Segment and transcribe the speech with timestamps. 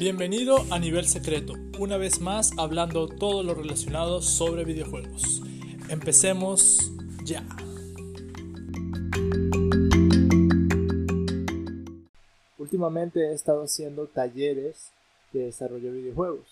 [0.00, 5.42] Bienvenido a Nivel Secreto, una vez más hablando todo lo relacionado sobre videojuegos.
[5.90, 6.90] Empecemos
[7.22, 7.44] ya.
[12.56, 14.90] Últimamente he estado haciendo talleres
[15.34, 16.46] de desarrollo de videojuegos.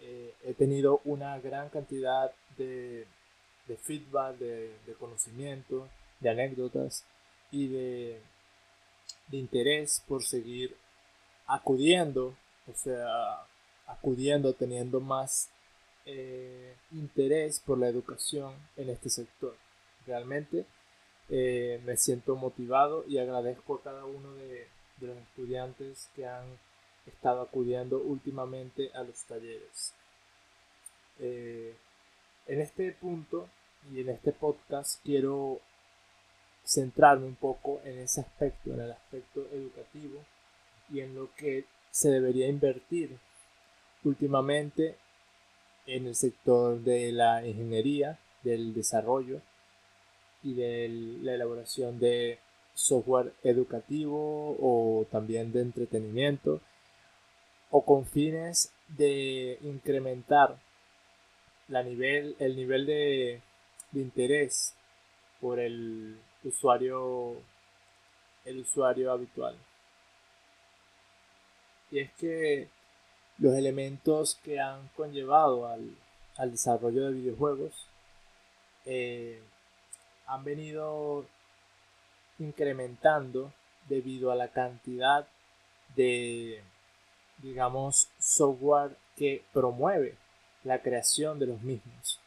[0.00, 3.06] Eh, he tenido una gran cantidad de,
[3.82, 5.86] feedback, de, conocimiento,
[6.18, 7.04] de anécdotas
[7.50, 8.20] y de,
[9.28, 10.74] de interés por seguir
[11.46, 12.34] acudiendo,
[12.66, 13.46] o sea,
[13.86, 15.50] acudiendo, teniendo más
[16.06, 19.56] eh, interés por la educación en este sector.
[20.06, 20.66] Realmente
[21.30, 24.68] eh, me siento motivado y agradezco a cada uno de,
[25.00, 26.46] los estudiantes que han
[27.06, 29.92] estado acudiendo últimamente a los talleres.
[31.18, 31.74] Eh,
[32.46, 33.48] en este punto
[33.92, 35.60] y en este podcast quiero
[36.64, 40.20] centrarme un poco en ese aspecto, en el aspecto educativo
[40.90, 43.16] y en lo que se debería invertir
[44.02, 44.96] últimamente
[45.86, 49.40] en el sector de la ingeniería, del desarrollo
[50.42, 50.88] y de
[51.22, 52.40] la elaboración de
[52.74, 56.60] software educativo o también de entretenimiento
[57.70, 60.58] o con fines de incrementar
[61.68, 63.40] la nivel, el nivel de,
[63.92, 64.74] de interés
[65.40, 67.36] por el usuario
[68.44, 69.56] el usuario habitual
[71.90, 72.68] y es que
[73.38, 75.96] los elementos que han conllevado al,
[76.50, 77.86] desarrollo de videojuegos
[78.84, 79.40] eh,
[80.26, 81.26] han venido
[82.38, 83.52] incrementando
[83.88, 85.26] debido a la cantidad
[85.94, 86.62] de,
[87.38, 90.16] digamos, software que promueve
[90.64, 92.20] la creación de los mismos.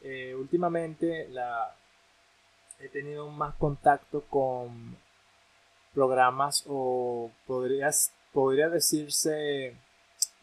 [0.00, 1.28] Eh, últimamente
[2.80, 4.96] he tenido más contacto con
[5.94, 9.74] programas o podrías podría decirse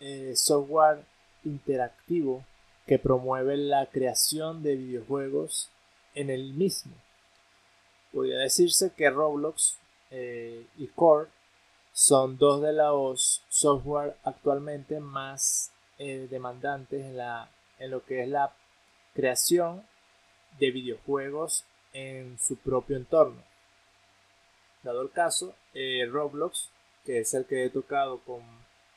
[0.02, 1.06] eh, software
[1.46, 2.44] interactivo
[2.86, 5.70] que promueve la creación de videojuegos
[6.14, 6.92] en el mismo.
[8.12, 9.78] Podría decirse que Roblox
[10.12, 11.30] eh, y Core
[11.94, 17.02] son dos de los software actualmente más eh, demandantes
[17.80, 18.54] en, lo que es la
[19.14, 19.88] creación
[20.60, 21.64] de videojuegos
[21.94, 23.42] en su propio entorno.
[24.84, 25.56] Dado el caso,
[26.10, 26.75] Roblox
[27.06, 28.42] que es el que he tocado con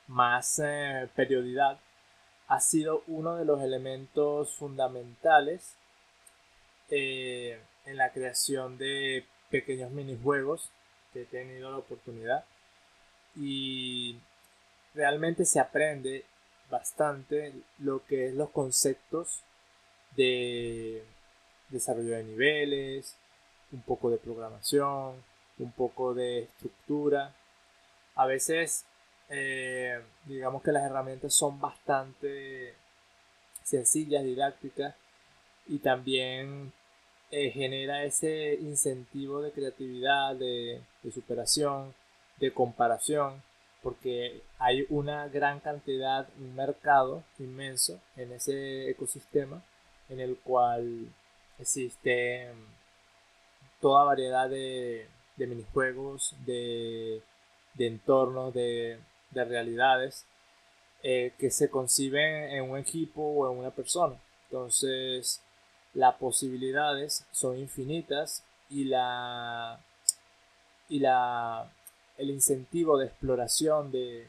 [0.06, 1.78] más eh, periodidad,
[2.48, 5.74] ha sido uno de los elementos fundamentales
[6.90, 10.70] eh, en la creación de pequeños minijuegos
[11.12, 12.44] que he tenido la oportunidad.
[13.36, 14.18] Y
[14.94, 16.24] realmente se aprende
[16.70, 19.42] bastante lo que es los conceptos
[20.16, 21.04] de
[21.68, 23.14] desarrollo de niveles,
[23.72, 25.22] un poco de programación,
[25.58, 27.34] un poco de estructura
[28.18, 28.84] a veces
[29.30, 32.74] eh, digamos que las herramientas son bastante
[33.62, 34.94] sencillas, didácticas
[35.68, 36.72] y también
[37.30, 40.80] eh, genera ese incentivo de creatividad, de,
[41.12, 41.94] superación,
[42.38, 43.42] de comparación,
[43.82, 49.62] porque hay una gran cantidad, un mercado inmenso en ese ecosistema
[50.08, 51.08] en el cual
[51.58, 52.48] existe
[53.80, 57.22] toda variedad de, de minijuegos, de
[57.78, 58.98] de entornos, de,
[59.32, 60.26] realidades
[61.02, 64.16] eh, que se conciben en un equipo o en una persona.
[64.50, 65.40] Entonces,
[65.94, 69.80] las posibilidades son infinitas y la
[70.88, 71.70] y la
[72.16, 74.26] el incentivo de exploración de,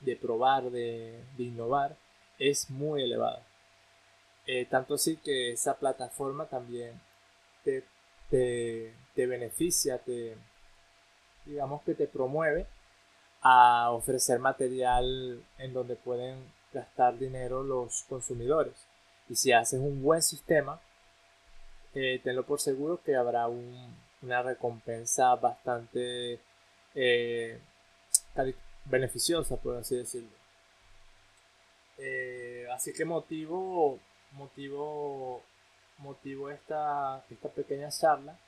[0.00, 1.96] de probar de, innovar
[2.38, 3.40] es muy elevado
[4.46, 7.00] eh, tanto así que esa plataforma también
[7.64, 7.84] te,
[8.28, 10.36] te, te beneficia te,
[11.46, 12.66] digamos que te promueve
[13.42, 18.74] a ofrecer material en donde pueden gastar dinero los consumidores.
[19.28, 20.80] Y si haces un buen sistema,
[21.94, 26.40] eh, tenlo por seguro que habrá una recompensa bastante
[26.94, 27.60] eh,
[28.84, 30.40] beneficiosa, por así decirlo.
[31.98, 33.98] Eh, así que motivo,
[34.32, 35.42] motivo,
[35.98, 38.38] motivo esta, esta pequeña charla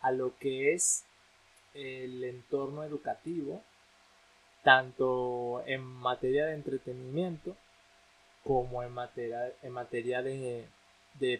[0.00, 1.04] a lo que es
[1.74, 3.62] el entorno educativo,
[4.62, 7.56] tanto en materia de entretenimiento
[8.44, 10.68] como en materia, en materia de,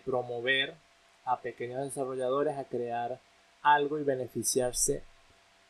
[0.05, 0.75] promover
[1.25, 3.21] a pequeños desarrolladores a crear
[3.63, 5.05] algo y beneficiarse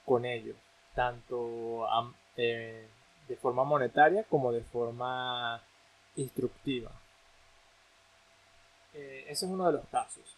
[0.04, 0.54] con ello,
[0.94, 1.86] tanto
[2.36, 2.88] eh,
[3.28, 5.62] de forma monetaria como de forma
[6.16, 6.92] instructiva.
[8.94, 10.33] Eh, ese es uno de los casos.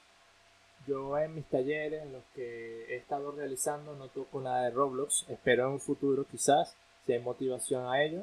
[0.87, 5.27] Yo en mis talleres, en los que he estado realizando, no toco nada de Roblox.
[5.29, 8.23] Espero en un futuro quizás, si hay motivación a ello,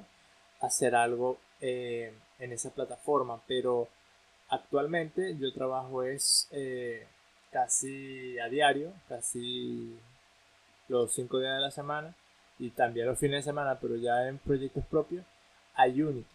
[0.62, 3.89] hacer algo eh, en esa plataforma, pero
[4.50, 7.06] actualmente yo trabajo es eh,
[7.51, 9.98] casi a diario, casi
[10.88, 12.15] los cinco días de la semana
[12.60, 15.25] y también los fines de semana, pero ya en proyectos propios,
[15.75, 16.25] a Unity,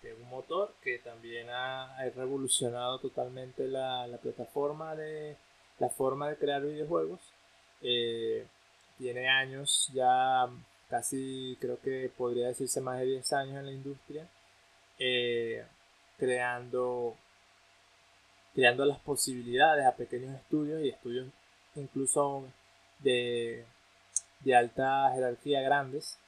[0.00, 5.36] que es un motor que también ha, revolucionado totalmente la, plataforma de
[5.80, 7.20] la forma de crear videojuegos.
[7.82, 8.46] Eh,
[8.98, 10.48] tiene años ya
[10.88, 14.28] casi creo que podría decirse más de 10 años en la industria,
[14.98, 15.64] eh,
[16.18, 17.16] creando,
[18.54, 21.28] creando las posibilidades a pequeños estudios y estudios
[21.76, 22.44] incluso
[22.98, 23.64] de,
[24.40, 26.18] de alta jerarquía grandes,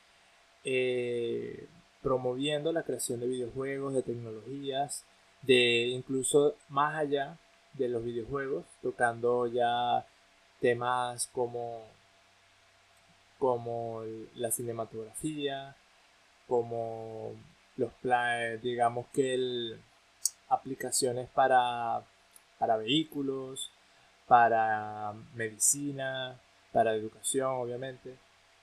[0.65, 1.67] eh,
[2.03, 5.05] promoviendo la creación de videojuegos, de tecnologías,
[5.43, 7.37] de incluso más allá
[7.75, 10.07] de los videojuegos, tocando ya
[10.61, 11.83] temas como
[13.39, 14.05] como
[14.37, 15.75] la cinematografía,
[16.47, 17.35] como
[17.77, 19.81] los planes, digamos que el,
[20.49, 22.03] aplicaciones para,
[22.59, 23.73] para vehículos,
[24.29, 26.39] para medicina,
[26.73, 28.15] para educación, obviamente,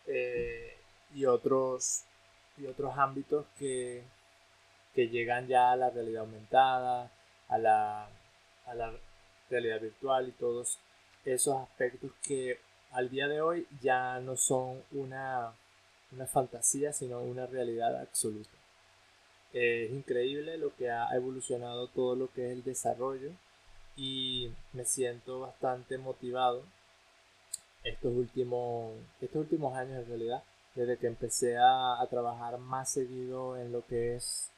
[0.07, 0.77] eh,
[1.13, 2.03] y otros
[2.57, 4.03] y otros ámbitos que,
[4.93, 7.11] que llegan ya a la realidad aumentada,
[7.49, 8.09] a la,
[8.69, 8.93] a la
[9.49, 10.79] realidad virtual y todos
[11.25, 12.59] esos aspectos que
[12.91, 15.53] al día de hoy ya no son una,
[16.31, 18.49] fantasía, sino una realidad absoluta.
[19.53, 23.31] es increíble lo que ha evolucionado todo lo que es el desarrollo
[23.95, 26.63] y me siento bastante motivado
[27.83, 30.43] estos últimos, estos últimos años en realidad,
[30.75, 34.51] desde que empecé a, a trabajar más seguido en lo que es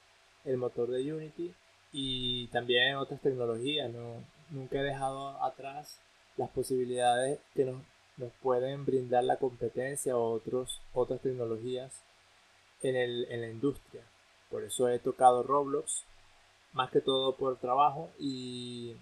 [0.45, 1.53] el motor de Unity
[1.91, 3.91] y también otras tecnologías.
[3.91, 4.23] ¿no?
[4.49, 5.99] Nunca he dejado atrás
[6.38, 7.81] las posibilidades que nos
[8.21, 11.91] nos pueden brindar la competencia o otros, otras tecnologías
[12.83, 14.03] en, el, en la industria.
[14.49, 16.03] Por eso he tocado Roblox,
[16.73, 18.95] más que todo por trabajo y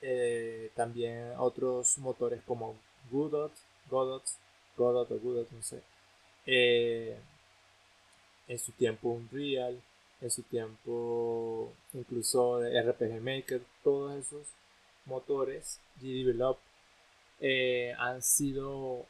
[0.00, 2.76] eh, también otros motores como
[3.10, 3.52] Godot,
[3.90, 4.24] Godot,
[4.76, 5.82] Godot o Godot, no sé.
[6.46, 7.18] Eh,
[8.48, 9.80] en su tiempo Unreal,
[10.20, 11.53] en su tiempo
[12.14, 14.46] incluso RPG Maker, todos esos
[15.04, 16.58] motores GDevelop
[17.40, 19.04] eh, han sido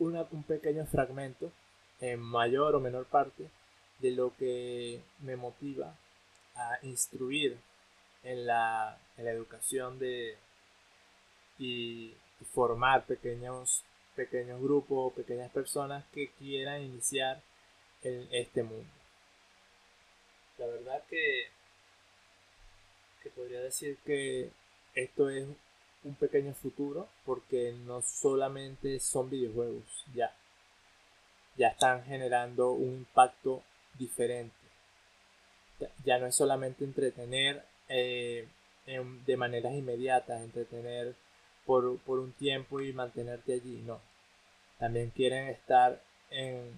[0.00, 1.52] un pequeño fragmento,
[2.00, 3.48] en mayor o menor parte,
[4.00, 5.94] de lo que me motiva
[6.56, 7.56] a instruir
[8.24, 10.36] en la, educación de
[11.58, 12.14] y,
[12.52, 13.84] formar pequeños
[14.14, 17.40] pequeños grupos, pequeñas personas que quieran iniciar
[18.02, 18.90] en este mundo.
[20.58, 21.46] La verdad que,
[23.28, 24.50] podría decir que
[24.94, 25.46] esto es
[26.04, 30.32] un pequeño futuro porque no solamente son videojuegos, ya.
[31.56, 33.62] Ya están generando un impacto
[33.98, 34.54] diferente.
[36.04, 38.48] Ya, no es solamente entretener eh,
[38.86, 41.14] de maneras inmediatas, entretener
[41.66, 44.00] por, un tiempo y mantenerte allí, no.
[44.78, 46.70] También quieren estar en,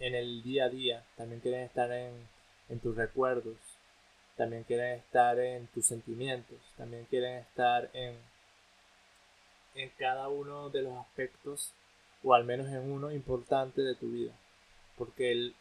[0.00, 2.14] en el día a día, también quieren estar en,
[2.68, 3.56] en tus recuerdos,
[4.38, 8.16] también quieren estar en tus sentimientos, también quieren estar en,
[9.74, 11.72] en cada uno de los aspectos,
[12.22, 14.32] o al menos en uno importante de tu vida,
[14.96, 15.52] porque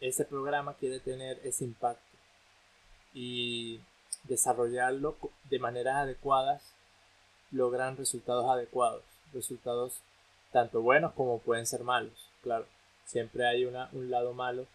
[0.00, 2.16] ese programa quiere tener ese impacto
[3.12, 3.80] y
[4.22, 5.16] desarrollarlo
[5.50, 6.62] de maneras adecuadas
[7.50, 9.02] logran resultados adecuados,
[9.32, 10.02] resultados
[10.52, 12.66] tanto buenos como pueden ser malos, claro,
[13.06, 14.68] siempre hay una, un lado malo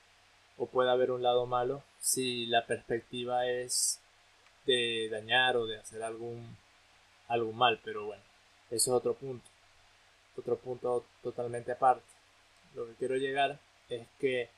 [0.57, 3.99] o puede haber un lado malo si la perspectiva es
[4.65, 6.57] de dañar o de hacer algún,
[7.27, 8.23] algún mal, pero bueno,
[8.69, 9.47] eso es otro punto,
[10.37, 12.05] otro punto totalmente aparte.
[12.75, 13.59] Lo que quiero llegar
[13.89, 14.49] es que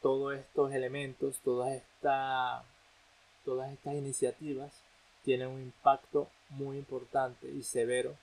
[0.00, 2.64] todos estos elementos, todas, esta,
[3.44, 4.72] todas estas iniciativas
[5.24, 8.16] tienen un impacto muy importante y severo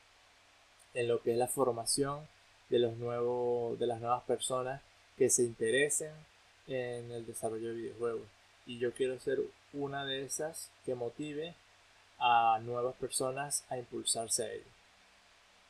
[0.93, 2.27] en lo que es la formación
[2.69, 4.81] de los de las nuevas personas
[5.17, 6.11] que se interesen
[6.67, 8.27] en el desarrollo de videojuegos.
[8.65, 9.39] Y yo quiero ser
[9.73, 11.55] una de esas que motive
[12.19, 14.65] a nuevas personas a impulsarse a ello.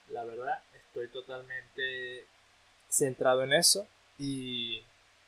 [0.10, 2.25] La verdad, estoy totalmente
[2.89, 3.88] centrado en eso
[4.18, 4.82] y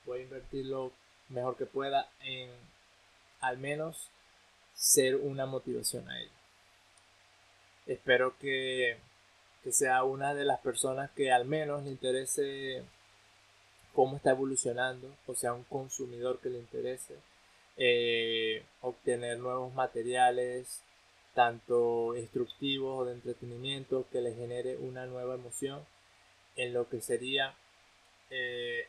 [0.05, 0.91] voy a invertir lo
[1.29, 2.49] mejor que pueda en
[3.41, 4.09] al menos
[4.73, 6.31] ser una motivación a ello.
[7.85, 8.97] Espero que,
[9.63, 12.83] que sea una de las personas que al menos le interese
[13.99, 17.15] cómo está evolucionando, o sea, un consumidor que le interese,
[17.75, 20.81] eh, obtener nuevos materiales,
[21.33, 25.85] tanto instructivos o de entretenimiento, que le genere una nueva emoción
[26.55, 27.53] en lo que sería
[28.29, 28.87] eh,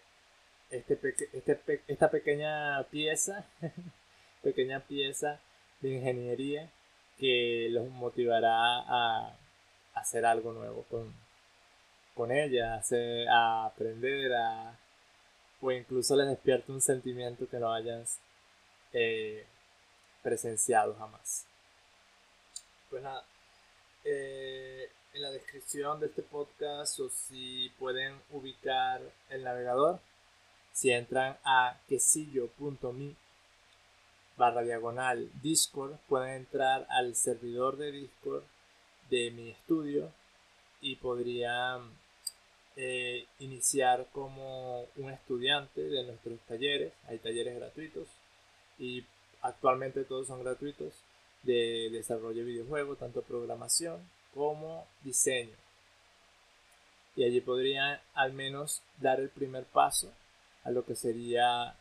[0.71, 0.97] este,
[1.33, 3.45] este esta pequeña pieza,
[4.45, 5.41] pequeña pieza
[5.81, 6.71] de ingeniería
[7.19, 9.37] que los motivará a
[9.93, 11.13] hacer algo nuevo con,
[12.15, 12.81] con ella,
[13.29, 14.79] a aprender, a,
[15.61, 18.19] o incluso les despierta un sentimiento que no hayas
[18.93, 19.47] eh,
[20.23, 21.47] presenciado jamás.
[22.89, 23.25] Pues nada,
[24.05, 30.01] eh, en la descripción de este podcast o si pueden ubicar el navegador,
[30.73, 33.15] si entran a quesillo.me
[34.37, 38.45] barra diagonal Discord, pueden entrar al servidor de Discord
[39.11, 40.11] de mi estudio
[40.81, 41.91] y podrían
[42.77, 46.93] eh, iniciar como un estudiante de nuestros talleres.
[47.09, 48.09] Hay talleres gratuitos
[48.79, 49.05] y
[49.43, 50.95] actualmente todos son gratuitos
[51.43, 54.01] de desarrollo de videojuegos, tanto programación
[54.35, 55.57] como diseño.
[57.17, 60.13] Y allí podrían al menos dar el primer paso
[60.65, 61.75] a lo que sería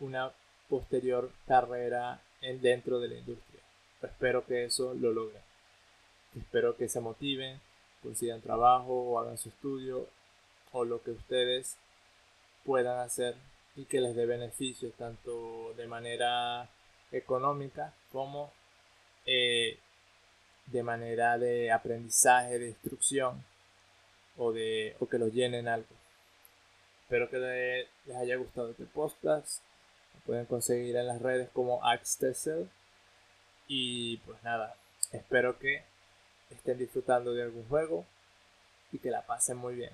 [0.00, 0.32] una
[0.68, 3.60] posterior carrera en, dentro de la industria.
[4.02, 5.42] Espero que eso lo logren.
[6.38, 7.60] Espero que se motiven,
[8.02, 10.06] consigan trabajo o hagan su estudio
[10.72, 11.76] o lo que ustedes
[12.64, 13.34] puedan hacer
[13.76, 16.68] y que les dé beneficios tanto de manera
[17.12, 18.52] económica como
[19.24, 19.78] eh,
[20.66, 23.44] de manera de aprendizaje, de instrucción
[24.36, 25.88] o, de, o que los llenen algo.
[27.02, 29.62] Espero que les haya gustado este podcast.
[30.14, 32.68] Lo pueden conseguir en las redes como Axtesel.
[33.66, 34.76] Y pues nada,
[35.12, 35.84] espero que
[36.50, 38.04] estén disfrutando de algún juego
[38.92, 39.92] y que la pasen muy bien.